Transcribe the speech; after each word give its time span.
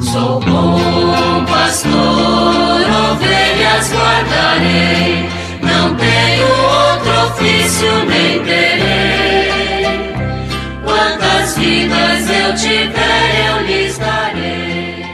Sou 0.00 0.38
bom 0.40 1.44
pastor, 1.46 1.92
ovelhas 3.10 3.92
guardarei, 3.92 5.28
não 5.60 5.96
tenho 5.96 6.46
outro 6.46 7.10
ofício 7.26 7.88
nem 8.06 8.42
terei. 8.44 9.48
Quantas 10.84 11.58
vidas 11.58 12.30
eu 12.30 12.54
tiver, 12.54 13.48
eu 13.48 13.66
lhes 13.66 13.98
darei. 13.98 15.04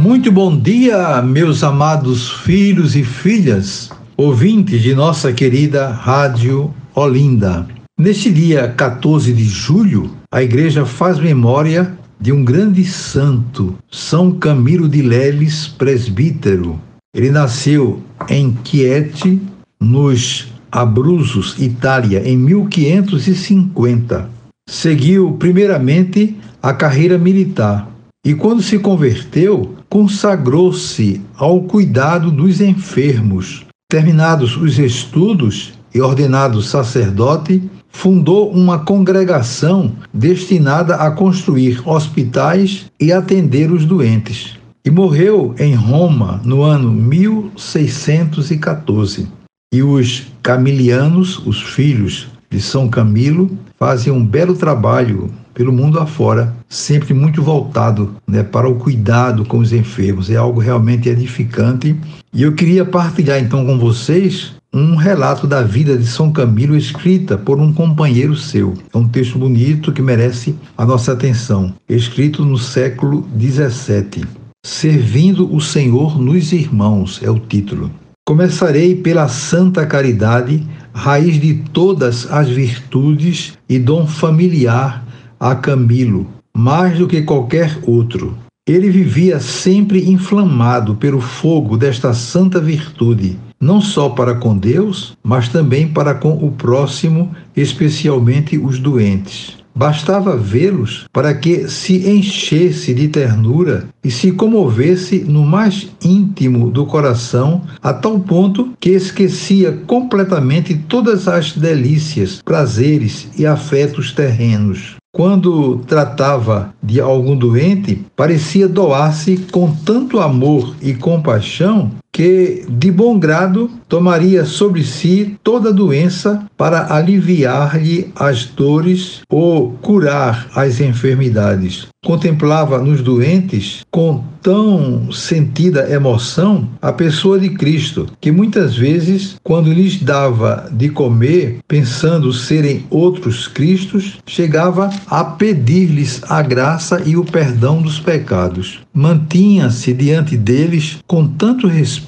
Muito 0.00 0.32
bom 0.32 0.56
dia, 0.58 1.20
meus 1.20 1.62
amados 1.62 2.30
filhos 2.30 2.96
e 2.96 3.04
filhas, 3.04 3.90
ouvintes 4.16 4.80
de 4.80 4.94
nossa 4.94 5.30
querida 5.30 5.88
Rádio 5.90 6.74
Olinda. 6.94 7.66
Neste 7.98 8.32
dia 8.32 8.68
14 8.68 9.32
de 9.32 9.44
julho, 9.44 10.10
a 10.32 10.42
igreja 10.42 10.86
faz 10.86 11.18
memória 11.18 11.96
de 12.20 12.32
um 12.32 12.44
grande 12.44 12.84
santo, 12.84 13.74
São 13.90 14.32
Camilo 14.32 14.88
de 14.88 15.02
Leles, 15.02 15.68
presbítero. 15.68 16.80
Ele 17.14 17.30
nasceu 17.30 18.02
em 18.28 18.56
Chieti, 18.64 19.40
nos 19.80 20.52
Abruzos, 20.70 21.56
Itália, 21.58 22.22
em 22.28 22.36
1550. 22.36 24.28
Seguiu 24.68 25.32
primeiramente 25.38 26.36
a 26.62 26.72
carreira 26.72 27.16
militar 27.16 27.88
e, 28.24 28.34
quando 28.34 28.62
se 28.62 28.78
converteu, 28.78 29.76
consagrou-se 29.88 31.20
ao 31.36 31.62
cuidado 31.62 32.30
dos 32.30 32.60
enfermos. 32.60 33.64
Terminados 33.88 34.56
os 34.56 34.78
estudos 34.78 35.74
e 35.94 36.00
ordenado 36.00 36.60
sacerdote, 36.60 37.62
fundou 37.96 38.50
uma 38.50 38.80
congregação 38.80 39.92
destinada 40.12 40.96
a 40.96 41.10
construir 41.10 41.80
hospitais 41.88 42.90
e 43.00 43.10
atender 43.10 43.72
os 43.72 43.86
doentes. 43.86 44.58
E 44.84 44.90
morreu 44.90 45.54
em 45.58 45.74
Roma 45.74 46.38
no 46.44 46.60
ano 46.62 46.92
1614. 46.92 49.26
E 49.72 49.82
os 49.82 50.26
camilianos, 50.42 51.38
os 51.46 51.62
filhos 51.62 52.28
de 52.50 52.60
São 52.60 52.86
Camilo, 52.86 53.56
fazem 53.78 54.12
um 54.12 54.22
belo 54.24 54.54
trabalho 54.54 55.30
pelo 55.54 55.72
mundo 55.72 55.98
afora, 55.98 56.54
sempre 56.68 57.14
muito 57.14 57.42
voltado 57.42 58.14
né, 58.28 58.42
para 58.42 58.68
o 58.68 58.74
cuidado 58.74 59.46
com 59.46 59.56
os 59.56 59.72
enfermos. 59.72 60.28
É 60.28 60.36
algo 60.36 60.60
realmente 60.60 61.08
edificante. 61.08 61.96
E 62.30 62.42
eu 62.42 62.52
queria 62.52 62.84
partilhar 62.84 63.40
então 63.40 63.64
com 63.64 63.78
vocês 63.78 64.54
um 64.78 64.94
relato 64.94 65.46
da 65.46 65.62
vida 65.62 65.96
de 65.96 66.06
São 66.06 66.30
Camilo 66.30 66.76
escrita 66.76 67.38
por 67.38 67.58
um 67.58 67.72
companheiro 67.72 68.36
seu. 68.36 68.74
É 68.92 68.98
um 68.98 69.08
texto 69.08 69.38
bonito 69.38 69.90
que 69.90 70.02
merece 70.02 70.54
a 70.76 70.84
nossa 70.84 71.12
atenção. 71.12 71.72
Escrito 71.88 72.44
no 72.44 72.58
século 72.58 73.26
XVII. 73.40 74.26
Servindo 74.62 75.50
o 75.54 75.62
Senhor 75.62 76.20
nos 76.20 76.52
irmãos 76.52 77.22
é 77.22 77.30
o 77.30 77.38
título. 77.38 77.90
Começarei 78.28 78.94
pela 78.94 79.28
santa 79.28 79.86
caridade, 79.86 80.62
raiz 80.92 81.40
de 81.40 81.54
todas 81.72 82.30
as 82.30 82.50
virtudes 82.50 83.54
e 83.66 83.78
dom 83.78 84.06
familiar 84.06 85.06
a 85.40 85.54
Camilo, 85.54 86.26
mais 86.54 86.98
do 86.98 87.06
que 87.06 87.22
qualquer 87.22 87.78
outro. 87.86 88.36
Ele 88.68 88.90
vivia 88.90 89.40
sempre 89.40 90.10
inflamado 90.10 90.96
pelo 90.96 91.20
fogo 91.20 91.78
desta 91.78 92.12
santa 92.12 92.60
virtude 92.60 93.38
não 93.60 93.80
só 93.80 94.08
para 94.08 94.34
com 94.34 94.56
Deus, 94.56 95.16
mas 95.22 95.48
também 95.48 95.88
para 95.88 96.14
com 96.14 96.32
o 96.32 96.50
próximo, 96.52 97.34
especialmente 97.56 98.58
os 98.58 98.78
doentes. 98.78 99.56
Bastava 99.74 100.38
vê-los 100.38 101.04
para 101.12 101.34
que 101.34 101.68
se 101.68 102.08
enchesse 102.08 102.94
de 102.94 103.08
ternura 103.08 103.86
e 104.02 104.10
se 104.10 104.32
comovesse 104.32 105.18
no 105.18 105.44
mais 105.44 105.90
íntimo 106.02 106.70
do 106.70 106.86
coração, 106.86 107.60
a 107.82 107.92
tal 107.92 108.18
ponto 108.18 108.70
que 108.80 108.88
esquecia 108.88 109.72
completamente 109.86 110.74
todas 110.74 111.28
as 111.28 111.52
delícias, 111.52 112.40
prazeres 112.42 113.28
e 113.36 113.44
afetos 113.44 114.12
terrenos. 114.12 114.96
Quando 115.12 115.78
tratava 115.86 116.74
de 116.82 116.98
algum 117.00 117.36
doente, 117.36 118.02
parecia 118.14 118.68
doar-se 118.68 119.38
com 119.50 119.74
tanto 119.74 120.20
amor 120.20 120.74
e 120.80 120.94
compaixão 120.94 121.90
que, 122.16 122.64
de 122.66 122.90
bom 122.90 123.18
grado, 123.18 123.70
tomaria 123.86 124.46
sobre 124.46 124.82
si 124.82 125.36
toda 125.44 125.70
doença 125.70 126.46
para 126.56 126.94
aliviar-lhe 126.94 128.10
as 128.16 128.46
dores 128.46 129.20
ou 129.28 129.72
curar 129.82 130.48
as 130.54 130.80
enfermidades. 130.80 131.88
Contemplava 132.02 132.78
nos 132.78 133.02
doentes 133.02 133.84
com 133.90 134.24
tão 134.40 135.12
sentida 135.12 135.90
emoção 135.92 136.68
a 136.80 136.92
pessoa 136.92 137.38
de 137.38 137.50
Cristo, 137.50 138.06
que 138.20 138.30
muitas 138.30 138.76
vezes, 138.76 139.34
quando 139.42 139.72
lhes 139.72 140.00
dava 140.00 140.70
de 140.72 140.88
comer, 140.88 141.58
pensando 141.66 142.32
serem 142.32 142.86
outros 142.88 143.48
Cristos, 143.48 144.18
chegava 144.24 144.88
a 145.08 145.24
pedir-lhes 145.24 146.22
a 146.28 146.40
graça 146.42 147.02
e 147.04 147.16
o 147.16 147.24
perdão 147.24 147.82
dos 147.82 147.98
pecados. 147.98 148.78
Mantinha-se 148.94 149.92
diante 149.92 150.36
deles 150.36 150.98
com 151.08 151.26
tanto 151.26 151.66
respeito 151.66 152.05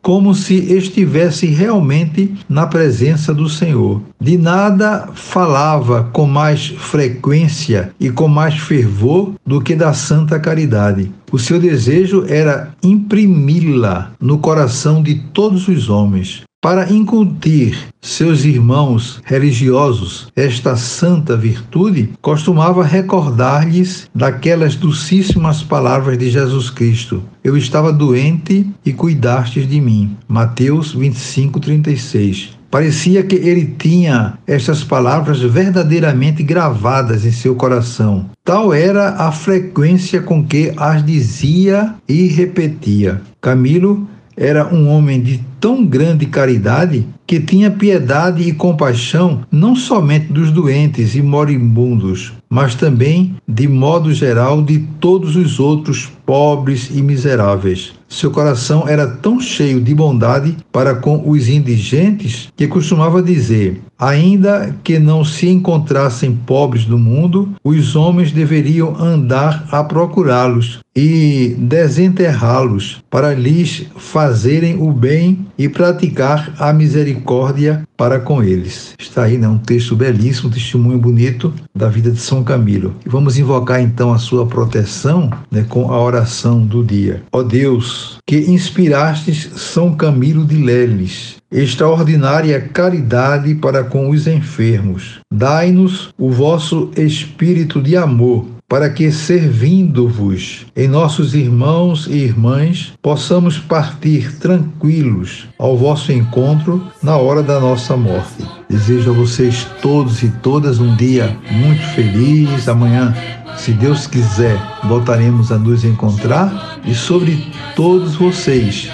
como 0.00 0.34
se 0.34 0.54
estivesse 0.54 1.46
realmente 1.46 2.34
na 2.48 2.66
presença 2.66 3.32
do 3.34 3.48
Senhor. 3.48 4.00
De 4.20 4.36
nada 4.36 5.08
falava 5.14 6.04
com 6.12 6.26
mais 6.26 6.68
frequência 6.68 7.92
e 7.98 8.10
com 8.10 8.28
mais 8.28 8.58
fervor 8.58 9.32
do 9.44 9.60
que 9.60 9.74
da 9.74 9.92
santa 9.92 10.38
caridade. 10.38 11.10
O 11.30 11.38
seu 11.38 11.58
desejo 11.58 12.24
era 12.28 12.74
imprimi-la 12.82 14.12
no 14.20 14.38
coração 14.38 15.02
de 15.02 15.14
todos 15.32 15.66
os 15.68 15.88
homens. 15.88 16.42
Para 16.62 16.92
incutir 16.92 17.76
seus 18.00 18.44
irmãos 18.44 19.20
religiosos 19.24 20.28
esta 20.36 20.76
santa 20.76 21.36
virtude, 21.36 22.10
costumava 22.22 22.84
recordar-lhes 22.84 24.08
daquelas 24.14 24.76
docíssimas 24.76 25.64
palavras 25.64 26.16
de 26.16 26.30
Jesus 26.30 26.70
Cristo: 26.70 27.20
Eu 27.42 27.56
estava 27.56 27.92
doente 27.92 28.64
e 28.84 28.92
cuidastes 28.92 29.68
de 29.68 29.80
mim. 29.80 30.16
Mateus 30.28 30.92
25, 30.92 31.58
36. 31.58 32.56
Parecia 32.70 33.24
que 33.24 33.34
ele 33.34 33.74
tinha 33.76 34.38
estas 34.46 34.84
palavras 34.84 35.40
verdadeiramente 35.40 36.44
gravadas 36.44 37.26
em 37.26 37.32
seu 37.32 37.56
coração. 37.56 38.26
Tal 38.44 38.72
era 38.72 39.16
a 39.16 39.32
frequência 39.32 40.22
com 40.22 40.44
que 40.44 40.72
as 40.76 41.04
dizia 41.04 41.92
e 42.08 42.28
repetia. 42.28 43.20
Camilo 43.40 44.06
era 44.36 44.72
um 44.72 44.88
homem 44.88 45.20
de 45.20 45.51
tão 45.62 45.86
grande 45.86 46.26
caridade 46.26 47.06
que 47.24 47.38
tinha 47.38 47.70
piedade 47.70 48.42
e 48.42 48.52
compaixão 48.52 49.42
não 49.50 49.76
somente 49.76 50.32
dos 50.32 50.50
doentes 50.50 51.14
e 51.14 51.22
moribundos, 51.22 52.32
mas 52.50 52.74
também, 52.74 53.36
de 53.48 53.68
modo 53.68 54.12
geral, 54.12 54.60
de 54.60 54.80
todos 55.00 55.36
os 55.36 55.60
outros 55.60 56.10
pobres 56.26 56.90
e 56.92 57.00
miseráveis. 57.00 57.94
Seu 58.08 58.30
coração 58.30 58.86
era 58.86 59.06
tão 59.06 59.40
cheio 59.40 59.80
de 59.80 59.94
bondade 59.94 60.54
para 60.70 60.94
com 60.94 61.22
os 61.26 61.48
indigentes 61.48 62.48
que 62.54 62.68
costumava 62.68 63.22
dizer: 63.22 63.80
ainda 63.98 64.76
que 64.84 64.98
não 64.98 65.24
se 65.24 65.48
encontrassem 65.48 66.38
pobres 66.44 66.86
no 66.86 66.98
mundo, 66.98 67.54
os 67.64 67.96
homens 67.96 68.30
deveriam 68.30 68.94
andar 69.00 69.66
a 69.72 69.82
procurá-los 69.82 70.80
e 70.94 71.56
desenterrá-los 71.58 73.02
para 73.10 73.32
lhes 73.32 73.86
fazerem 73.96 74.76
o 74.78 74.92
bem 74.92 75.46
e 75.62 75.68
praticar 75.68 76.52
a 76.58 76.72
misericórdia 76.72 77.84
para 77.96 78.18
com 78.18 78.42
eles. 78.42 78.94
Está 78.98 79.22
aí 79.22 79.38
né, 79.38 79.46
um 79.46 79.58
texto 79.58 79.94
belíssimo, 79.94 80.48
um 80.48 80.52
testemunho 80.52 80.98
bonito 80.98 81.54
da 81.72 81.88
vida 81.88 82.10
de 82.10 82.18
São 82.18 82.42
Camilo. 82.42 82.96
E 83.06 83.08
vamos 83.08 83.38
invocar 83.38 83.80
então 83.80 84.12
a 84.12 84.18
sua 84.18 84.44
proteção 84.44 85.30
né, 85.52 85.64
com 85.68 85.92
a 85.92 86.02
oração 86.02 86.66
do 86.66 86.82
dia. 86.82 87.22
Ó 87.30 87.44
Deus, 87.44 88.18
que 88.26 88.38
inspirastes 88.38 89.50
São 89.54 89.94
Camilo 89.94 90.44
de 90.44 90.56
Leles, 90.56 91.36
extraordinária 91.52 92.60
caridade 92.60 93.54
para 93.54 93.84
com 93.84 94.10
os 94.10 94.26
enfermos. 94.26 95.20
Dai-nos 95.32 96.12
o 96.18 96.28
vosso 96.28 96.90
espírito 96.96 97.80
de 97.80 97.96
amor 97.96 98.46
para 98.72 98.88
que, 98.88 99.12
servindo-vos 99.12 100.64
em 100.74 100.88
nossos 100.88 101.34
irmãos 101.34 102.06
e 102.06 102.14
irmãs, 102.14 102.94
possamos 103.02 103.58
partir 103.58 104.38
tranquilos 104.38 105.46
ao 105.58 105.76
vosso 105.76 106.10
encontro 106.10 106.82
na 107.02 107.18
hora 107.18 107.42
da 107.42 107.60
nossa 107.60 107.98
morte. 107.98 108.42
Desejo 108.70 109.10
a 109.10 109.12
vocês 109.12 109.66
todos 109.82 110.22
e 110.22 110.30
todas 110.42 110.78
um 110.78 110.96
dia 110.96 111.36
muito 111.50 111.82
feliz. 111.88 112.66
Amanhã, 112.66 113.14
se 113.58 113.72
Deus 113.72 114.06
quiser, 114.06 114.58
voltaremos 114.84 115.52
a 115.52 115.58
nos 115.58 115.84
encontrar 115.84 116.80
e 116.86 116.94
sobre 116.94 117.52
todos 117.76 118.14
vocês 118.14 118.90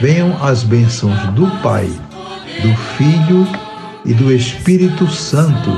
venham 0.00 0.40
as 0.40 0.62
bênçãos 0.62 1.18
do 1.32 1.48
Pai, 1.64 1.90
do 2.62 2.76
Filho 2.96 3.44
e 4.04 4.14
do 4.14 4.32
Espírito 4.32 5.08
Santo. 5.08 5.70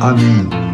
Amém. 0.00 0.73